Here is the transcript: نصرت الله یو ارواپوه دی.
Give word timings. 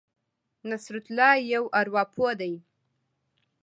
نصرت 0.69 1.05
الله 1.11 1.31
یو 1.53 1.63
ارواپوه 1.79 2.31
دی. 2.39 2.53